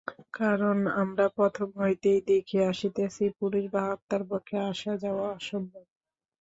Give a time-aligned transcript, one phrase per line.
[0.33, 5.83] কারণ আমরা প্রথম হইতেই দেখিয়া আসিতেছি, পুরুষ বা আত্মার পক্ষে আসা-যাওয়া অসম্ভব।